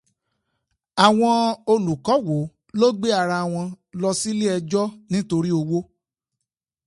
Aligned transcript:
Àwọn 1.05 1.35
olùkọ́ 1.71 2.15
wo 2.25 2.37
ló 2.79 2.87
gbé 2.97 3.09
ara 3.21 3.37
wọn 3.51 3.65
lọ 4.01 4.09
sílé 4.19 4.45
ẹjọ́ 4.57 4.85
nítorí 5.11 5.49
owó? 5.59 5.79